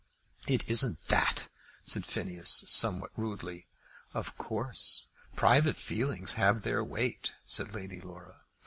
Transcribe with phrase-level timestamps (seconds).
[0.47, 1.47] "It isn't that,"
[1.85, 3.67] said Phineas, somewhat rudely.
[4.15, 8.41] "Of course private feelings have their weight," said Lady Laura.